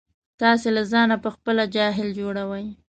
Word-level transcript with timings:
تاسې 0.41 0.67
له 0.75 0.83
ځانه 0.91 1.15
په 1.23 1.29
خپله 1.35 1.63
جاهل 1.75 2.07
جوړوئ. 2.19 2.65